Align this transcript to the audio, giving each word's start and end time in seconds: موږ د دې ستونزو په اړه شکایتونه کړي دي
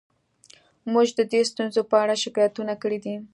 موږ 0.91 1.07
د 1.17 1.21
دې 1.31 1.41
ستونزو 1.51 1.81
په 1.91 1.95
اړه 2.03 2.15
شکایتونه 2.23 2.73
کړي 2.81 2.99
دي 3.05 3.15